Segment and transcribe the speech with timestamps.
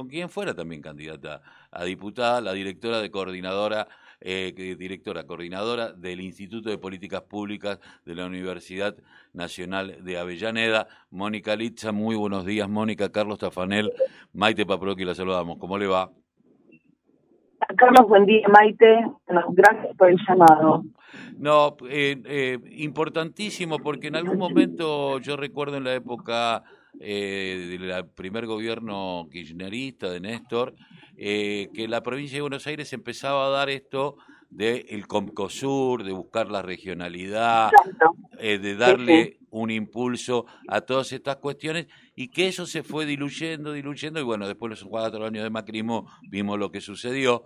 [0.00, 3.86] con quien fuera también candidata a diputada, la directora de coordinadora,
[4.18, 8.96] eh, directora coordinadora del Instituto de Políticas Públicas de la Universidad
[9.34, 11.92] Nacional de Avellaneda, Mónica Litza.
[11.92, 13.12] Muy buenos días, Mónica.
[13.12, 13.92] Carlos Tafanel,
[14.32, 15.58] Maite Paproqui, la saludamos.
[15.58, 16.10] ¿Cómo le va?
[17.76, 19.04] Carlos, buen día, Maite.
[19.50, 20.82] gracias por el llamado.
[21.36, 26.64] No, eh, eh, importantísimo, porque en algún momento yo recuerdo en la época
[26.98, 30.74] eh, del primer gobierno kirchnerista de Néstor,
[31.16, 34.16] que la provincia de Buenos Aires empezaba a dar esto
[34.48, 37.70] del el Comcosur, de buscar la regionalidad,
[38.38, 44.20] de darle un impulso a todas estas cuestiones y que eso se fue diluyendo, diluyendo
[44.20, 47.44] y bueno, después de los cuatro años de Macrismo vimos lo que sucedió,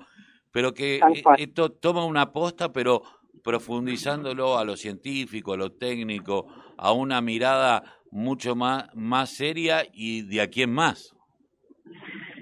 [0.50, 1.00] pero que
[1.38, 3.02] esto toma una aposta, pero
[3.42, 7.82] profundizándolo a lo científico, a lo técnico, a una mirada
[8.14, 11.14] mucho más, más seria y de aquí en más.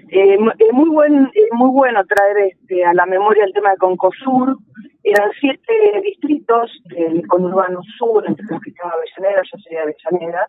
[0.09, 4.55] Eh, es muy buen, muy bueno traer este, a la memoria el tema de Concosur.
[5.03, 10.47] Eran siete distritos del conurbano sur, entre los que estaba Avellaneda, yo soy de Avellaneda,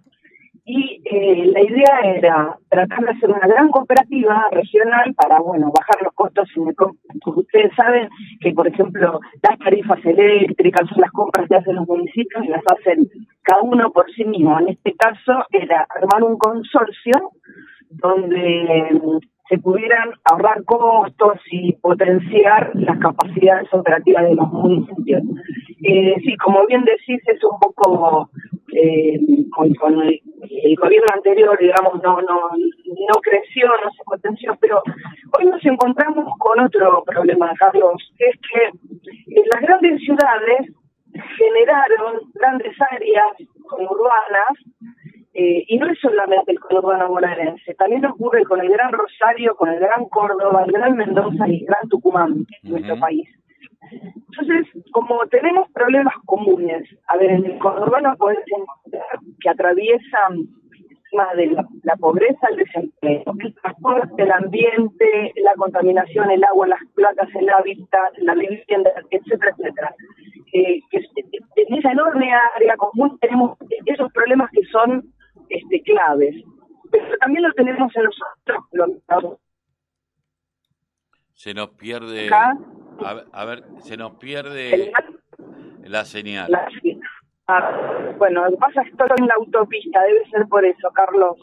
[0.66, 6.02] y eh, la idea era tratar de hacer una gran cooperativa regional para, bueno, bajar
[6.02, 6.48] los costos.
[7.26, 8.08] Ustedes saben
[8.40, 12.62] que, por ejemplo, las tarifas eléctricas son las compras que hacen los municipios y las
[12.66, 13.06] hacen
[13.42, 14.58] cada uno por sí mismo.
[14.58, 17.32] En este caso era armar un consorcio
[17.90, 19.18] donde mm,
[19.48, 25.22] se pudieran ahorrar costos y potenciar las capacidades operativas de los municipios.
[25.82, 28.30] Eh, sí, como bien decís, es un poco
[28.72, 29.20] eh,
[29.78, 30.02] con,
[30.76, 34.82] gobierno anterior, digamos, no, no, no creció, no se potenció, pero
[35.38, 38.70] hoy nos encontramos con otro problema, Carlos, es que
[39.52, 40.70] las grandes ciudades
[41.36, 43.26] generaron grandes áreas
[43.72, 44.58] urbanas
[45.34, 49.68] eh, y no es solamente el conurbano bonaerense, también ocurre con el Gran Rosario, con
[49.68, 53.28] el Gran Córdoba, el Gran Mendoza y el Gran Tucumán, en nuestro país.
[53.90, 58.44] Entonces, como tenemos problemas comunes, a ver, en el conurbano encontrar
[59.40, 60.48] que atraviesan
[61.14, 61.46] más de
[61.82, 67.48] la, pobreza, el desempleo, el transporte, el ambiente, la contaminación, el agua, las placas, el
[67.48, 69.94] hábitat, la vivienda, etcétera, etcétera.
[70.52, 70.80] Eh,
[71.56, 75.04] en esa enorme área común tenemos esos problemas que son
[75.48, 76.34] este, claves.
[76.90, 78.16] Pero también lo tenemos en los
[78.72, 79.38] otros
[81.32, 82.30] Se nos pierde...
[83.32, 84.92] A ver, se nos pierde
[85.84, 86.48] la señal.
[87.46, 90.88] Ah, bueno, lo que pasa es que estoy en la autopista, debe ser por eso,
[90.94, 91.36] Carlos.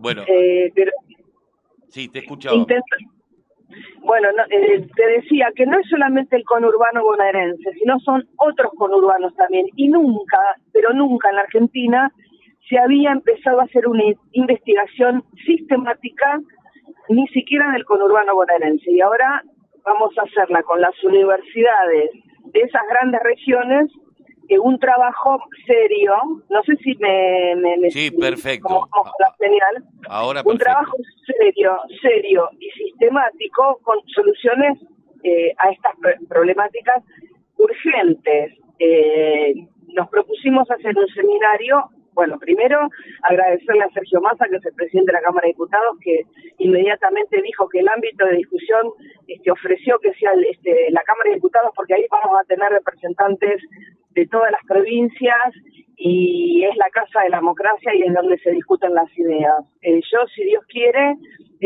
[0.00, 0.22] Bueno.
[0.26, 0.90] Eh, pero,
[1.88, 2.56] sí, te escuchaba.
[4.00, 9.34] bueno, eh, te decía que no es solamente el conurbano bonaerense, sino son otros conurbanos
[9.36, 9.66] también.
[9.76, 10.38] Y nunca,
[10.72, 12.12] pero nunca en la Argentina
[12.68, 16.40] se había empezado a hacer una investigación sistemática
[17.08, 18.90] ni siquiera del conurbano bonaerense.
[18.90, 19.42] Y ahora
[19.84, 22.10] vamos a hacerla con las universidades
[22.52, 23.90] de esas grandes regiones,
[24.48, 26.14] eh, un trabajo serio,
[26.50, 27.54] no sé si me...
[27.56, 28.88] me, sí, perfecto.
[29.18, 29.84] la señal.
[30.08, 30.96] Ahora Un trabajo
[31.26, 34.78] serio, serio y sistemático con soluciones
[35.22, 35.94] eh, a estas
[36.28, 37.02] problemáticas
[37.56, 38.52] urgentes.
[38.78, 39.54] Eh,
[39.94, 42.88] nos propusimos hacer un seminario bueno, primero
[43.22, 46.22] agradecerle a Sergio Massa, que es el presidente de la Cámara de Diputados, que
[46.58, 48.92] inmediatamente dijo que el ámbito de discusión
[49.26, 53.60] este, ofreció que sea este, la Cámara de Diputados, porque ahí vamos a tener representantes
[54.14, 55.52] de todas las provincias
[55.96, 59.64] y es la casa de la democracia y es donde se discuten las ideas.
[59.82, 61.16] Eh, yo, si Dios quiere,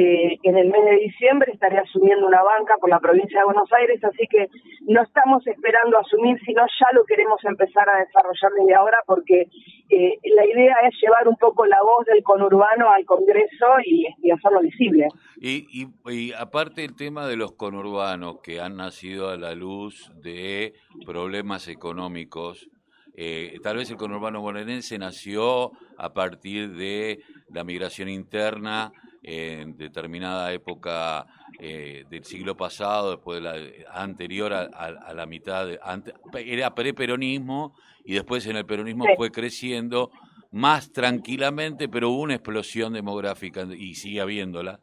[0.01, 3.69] eh, en el mes de diciembre estaré asumiendo una banca por la provincia de Buenos
[3.73, 4.47] Aires, así que
[4.87, 9.49] no estamos esperando asumir, sino ya lo queremos empezar a desarrollar desde ahora porque
[9.91, 14.61] eh, la idea es llevar un poco la voz del conurbano al Congreso y, hacerlo
[14.61, 15.09] visible.
[15.41, 20.13] Y, y, y aparte el tema de los conurbanos que han nacido a la luz
[20.23, 20.75] de
[21.07, 22.69] problemas económicos,
[23.17, 27.19] eh, tal vez el conurbano bonaerense nació a partir de
[27.51, 28.93] la migración interna
[29.23, 31.27] en determinada época
[31.59, 33.57] eh, del siglo pasado, después de la
[33.93, 35.79] anterior a, la mitad, de,
[36.35, 37.75] era preperonismo
[38.05, 40.11] y después en el peronismo fue creciendo
[40.51, 44.81] más tranquilamente, pero hubo una explosión demográfica y sigue habiéndola.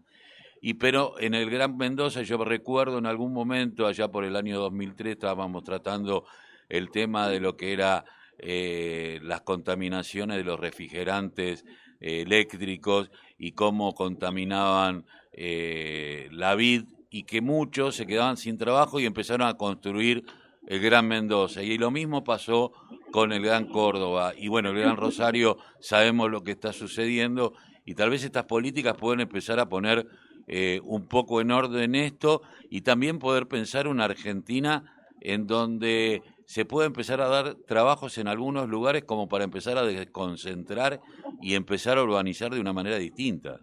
[0.61, 4.59] Y pero en el Gran Mendoza, yo recuerdo en algún momento, allá por el año
[4.59, 6.25] 2003, estábamos tratando
[6.69, 8.05] el tema de lo que era
[8.37, 11.65] eh, las contaminaciones de los refrigerantes
[11.99, 18.99] eh, eléctricos y cómo contaminaban eh, la vid y que muchos se quedaban sin trabajo
[18.99, 20.25] y empezaron a construir
[20.67, 21.63] el Gran Mendoza.
[21.63, 22.73] Y lo mismo pasó
[23.11, 24.33] con el Gran Córdoba.
[24.37, 27.53] Y bueno, el Gran Rosario sabemos lo que está sucediendo
[27.85, 30.07] y tal vez estas políticas pueden empezar a poner
[30.47, 34.83] eh, un poco en orden esto y también poder pensar una Argentina
[35.21, 39.83] en donde se pueda empezar a dar trabajos en algunos lugares como para empezar a
[39.83, 40.99] desconcentrar
[41.41, 43.59] y empezar a urbanizar de una manera distinta.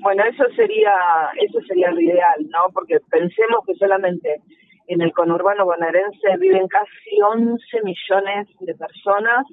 [0.00, 0.92] Bueno, eso sería
[1.40, 2.72] eso sería lo ideal, ¿no?
[2.72, 4.40] Porque pensemos que solamente
[4.86, 9.44] en el conurbano bonaerense viven casi 11 millones de personas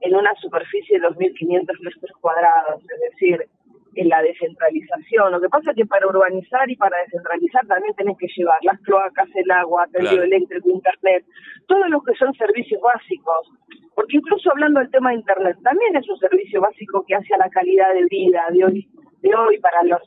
[0.00, 3.48] en una superficie de 2.500 metros cuadrados, es decir,
[3.94, 5.32] en la descentralización.
[5.32, 8.78] Lo que pasa es que para urbanizar y para descentralizar también tenés que llevar las
[8.80, 11.24] cloacas, el agua, el eléctrico, internet,
[11.66, 13.50] todos los que son servicios básicos.
[13.94, 17.38] Porque incluso hablando del tema de internet, también es un servicio básico que hace a
[17.38, 18.88] la calidad de vida de hoy,
[19.22, 20.00] de hoy para los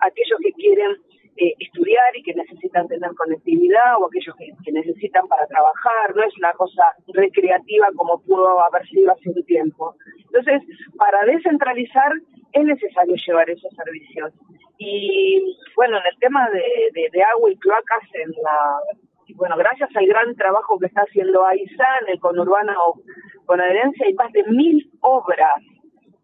[0.00, 0.96] aquellos que quieren
[1.36, 6.36] eh, estudiar y que necesitan tener conectividad o aquellos que, necesitan para trabajar, no es
[6.36, 6.82] una cosa
[7.14, 9.94] recreativa como pudo haber sido hace un tiempo.
[10.18, 10.62] Entonces,
[10.98, 12.12] para descentralizar
[12.52, 14.32] es necesario llevar esos servicios.
[14.78, 18.80] Y bueno, en el tema de, de, agua y cloacas, en la,
[19.34, 22.72] bueno, gracias al gran trabajo que está haciendo AISA en el conurbano
[23.46, 25.62] bonaerense, hay más de mil obras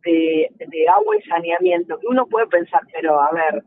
[0.04, 3.64] de, de agua y saneamiento, que uno puede pensar, pero a ver,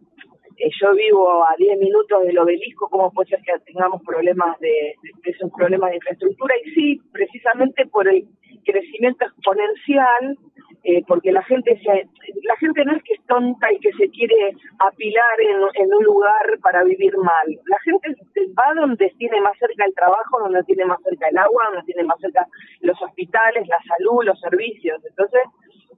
[0.60, 4.96] eh, yo vivo a 10 minutos del obelisco, ¿cómo puede ser que tengamos problemas de,
[5.24, 6.54] esos problemas de infraestructura?
[6.66, 8.26] Y sí, precisamente por el
[8.66, 10.38] crecimiento exponencial,
[10.84, 12.08] eh, porque la gente se,
[12.44, 15.42] la gente no es que es tonta y que se quiere apilar
[15.76, 17.48] en, un lugar para vivir mal.
[17.66, 18.16] La gente
[18.58, 22.04] va donde tiene más cerca el trabajo, donde tiene más cerca el agua, donde tiene
[22.04, 22.48] más cerca
[22.82, 25.04] los hospitales, la salud, los servicios.
[25.06, 25.42] Entonces,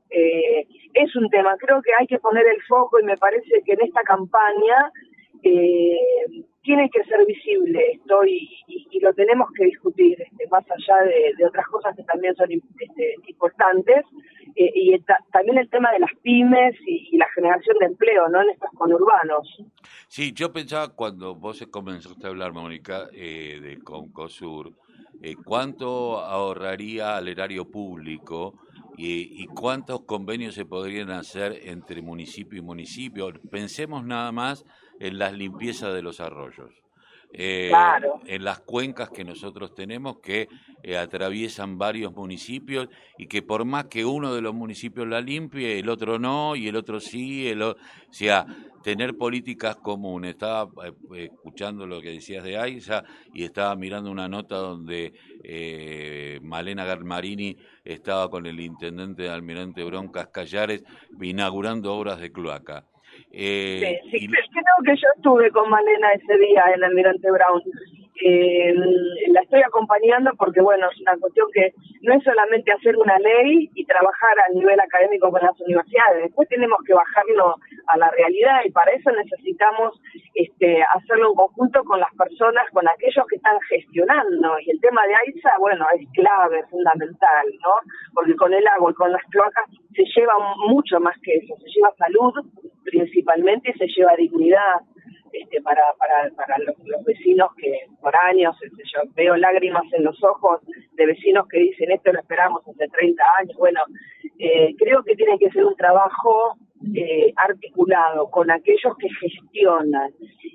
[0.09, 1.55] eh, es un tema.
[1.57, 4.91] Creo que hay que poner el foco y me parece que en esta campaña
[5.43, 5.97] eh,
[6.63, 8.47] tiene que ser visible esto y,
[9.01, 14.05] lo tenemos que discutir, este, más allá de, otras cosas que también son este, importantes.
[14.55, 14.99] Eh, y
[15.31, 18.41] también el tema de las pymes y, la generación de empleo, ¿no?
[18.41, 19.47] En estos conurbanos.
[20.07, 24.73] Sí, yo pensaba cuando vos comenzaste a hablar, Mónica, eh, de Concosur,
[25.21, 28.55] eh, ¿cuánto ahorraría al erario público
[28.97, 33.31] y, cuántos convenios se podrían hacer entre municipio y municipio.
[33.49, 34.65] Pensemos nada más
[34.99, 36.80] en las limpiezas de los arroyos.
[37.33, 37.71] Eh,
[38.25, 40.49] en las cuencas que nosotros tenemos que
[40.83, 45.79] eh, atraviesan varios municipios y que por más que uno de los municipios la limpie,
[45.79, 47.77] el otro no y el otro sí, el o
[48.09, 48.45] sea,
[48.83, 50.31] tener políticas comunes.
[50.31, 50.69] Estaba
[51.15, 53.03] eh, escuchando lo que decías de AISA
[53.33, 55.13] y estaba mirando una nota donde
[56.41, 57.55] Malena Garmarini
[57.85, 60.83] estaba con el intendente de Almirante Broncas Callares
[61.21, 62.90] inaugurando obras de cloaca.
[63.33, 67.61] Eh, sí, sí, creo que yo estuve con Malena ese día en Almirante Brown.
[68.23, 68.75] Eh,
[69.29, 73.71] la estoy acompañando porque, bueno, es una cuestión que no es solamente hacer una ley
[73.73, 77.55] y trabajar a nivel académico con las universidades, después tenemos que bajarlo
[77.87, 79.99] a la realidad y para eso necesitamos
[80.35, 84.59] este, hacerlo en conjunto con las personas, con aquellos que están gestionando.
[84.59, 87.73] Y el tema de AISA, bueno, es clave, fundamental, ¿no?
[88.13, 90.33] Porque con el agua y con las cloacas se lleva
[90.67, 92.33] mucho más que eso, se lleva salud
[92.91, 94.81] principalmente se lleva dignidad
[95.33, 100.21] este, para, para, para los, vecinos que por años, este, yo veo lágrimas en los
[100.23, 100.59] ojos
[100.91, 103.57] de vecinos que dicen esto lo esperamos hace 30 años.
[103.57, 103.79] Bueno,
[104.39, 106.57] eh, creo que tiene que ser un trabajo
[106.93, 110.11] eh, articulado con aquellos que gestionan.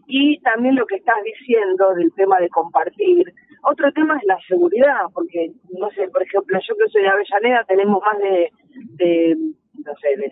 [0.08, 3.32] Y también lo que estás diciendo del tema de compartir.
[3.62, 7.64] Otro tema es la seguridad, porque, no sé, por ejemplo, yo que soy de Avellaneda,
[7.64, 8.52] tenemos más de,
[8.98, 9.36] de
[9.84, 10.30] no sé, de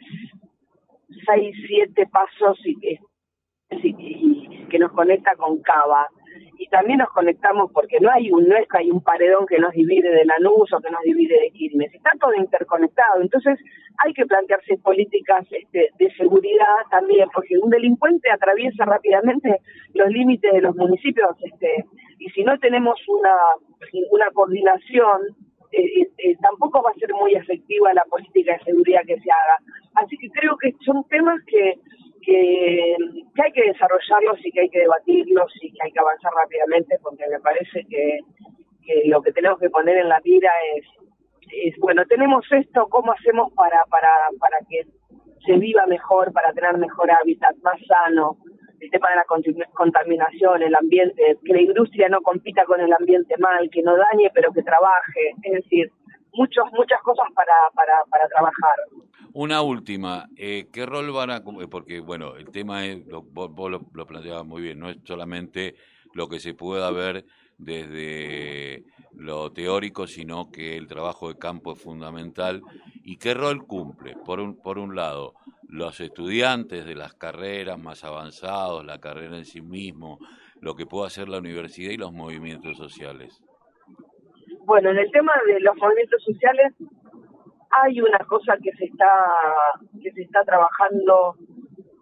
[1.27, 2.99] seis, siete pasos y,
[3.71, 6.09] y, que nos conecta con Cava.
[6.59, 9.59] Y también nos conectamos porque no hay un no es que hay un paredón que
[9.59, 13.59] nos divide de Lanús o que nos divide de Quilmes, está todo interconectado, entonces
[14.05, 19.61] hay que plantearse políticas este, de seguridad también, porque un delincuente atraviesa rápidamente
[19.95, 21.85] los límites de los municipios, este,
[22.19, 23.35] y si no tenemos una,
[24.11, 25.21] una coordinación,
[25.77, 29.59] eh, tampoco va a ser muy efectiva la política de seguridad que se haga.
[29.95, 31.75] Así que creo que son temas que
[32.25, 32.97] que,
[33.43, 37.25] hay que desarrollarlos y que hay que debatirlos y que hay que avanzar rápidamente porque
[37.31, 38.21] me parece que,
[39.07, 40.85] lo que tenemos que poner en la mira es,
[41.53, 44.85] es, bueno, tenemos esto, ¿cómo hacemos para, para, para que
[45.47, 48.37] se viva mejor, para tener mejor hábitat, más sano?
[48.81, 49.25] El tema de la
[49.73, 54.31] contaminación, el ambiente, que la industria no compita con el ambiente mal, que no dañe,
[54.35, 55.35] pero que trabaje.
[55.43, 55.91] Es decir,
[56.35, 58.77] muchos, muchas cosas para, para, para trabajar.
[59.33, 63.81] Una última, eh, ¿qué rol van a Porque, bueno, el tema es, lo, vos, lo,
[63.93, 65.75] lo, planteabas muy bien, no es solamente
[66.13, 67.25] lo que se pueda ver
[67.59, 68.85] desde
[69.17, 72.63] lo teórico, sino que el trabajo de campo es fundamental.
[73.03, 74.17] ¿Y qué rol cumple?
[74.25, 75.35] Por un, por un lado,
[75.75, 80.21] los estudiantes de las carreras más avanzados, la carrera en sí mismo,
[80.61, 83.43] lo que puede hacer la universidad y los movimientos sociales?
[84.67, 86.73] Bueno, en el tema de los movimientos sociales
[87.83, 89.11] hay una cosa que se está
[90.01, 91.35] que se está trabajando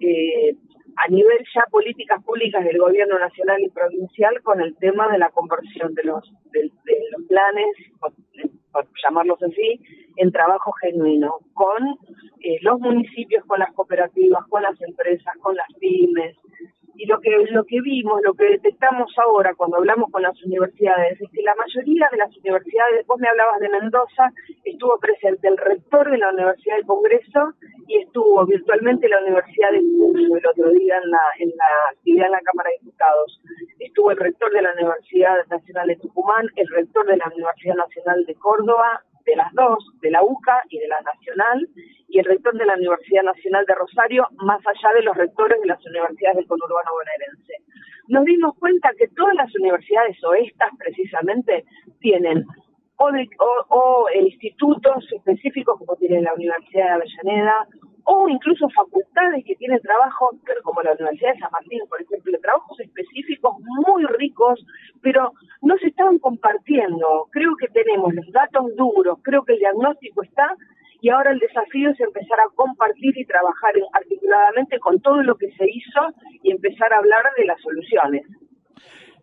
[0.00, 0.54] eh,
[0.96, 5.30] a nivel ya políticas públicas del gobierno nacional y provincial con el tema de la
[5.30, 6.70] conversión de los de,
[7.10, 8.12] los planes por,
[9.02, 9.80] llamarlos así
[10.16, 11.96] en trabajo genuino con
[12.42, 16.36] eh, los municipios con las cooperativas con las empresas con las pymes
[16.94, 21.20] y lo que lo que vimos, lo que detectamos ahora cuando hablamos con las universidades
[21.20, 24.30] es que la mayoría de las universidades, vos me hablabas de Mendoza,
[24.64, 27.54] estuvo presente el rector de la Universidad del Congreso
[27.86, 32.26] y estuvo virtualmente la Universidad de Cuyo el otro día en la, en la actividad
[32.26, 33.40] en la Cámara de Diputados.
[33.78, 38.24] Estuvo el rector de la Universidad Nacional de Tucumán, el rector de la Universidad Nacional
[38.26, 41.68] de Córdoba, de las dos, de la UCA y de la Nacional,
[42.08, 45.66] y el rector de la Universidad Nacional de Rosario, más allá de los rectores de
[45.66, 47.54] las universidades del conurbano bonaerense.
[48.08, 51.64] Nos dimos cuenta que todas las universidades o estas precisamente
[52.00, 52.44] tienen
[52.98, 53.08] o,
[53.68, 57.66] o institutos específicos como tiene la Universidad de Avellaneda,
[58.04, 62.80] o incluso facultades que tienen trabajos, como la Universidad de San Martín, por ejemplo, trabajos
[62.80, 63.56] específicos
[63.86, 64.64] muy ricos,
[65.00, 65.32] pero
[65.62, 67.28] no se estaban compartiendo.
[67.30, 70.56] Creo que tenemos los datos duros, creo que el diagnóstico está
[71.00, 75.50] y ahora el desafío es empezar a compartir y trabajar articuladamente con todo lo que
[75.52, 76.00] se hizo
[76.42, 78.24] y empezar a hablar de las soluciones.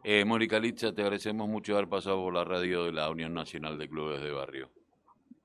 [0.04, 3.78] Eh, Mónica Litza, te agradecemos mucho haber pasado por la radio de la Unión Nacional
[3.78, 4.70] de Clubes de Barrio.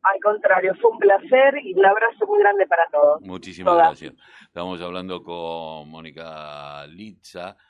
[0.04, 3.22] Al contrario, fue un placer y un abrazo muy grande para todos.
[3.22, 4.12] Muchísimas gracias.
[4.42, 7.56] Estamos hablando con Mónica Litza.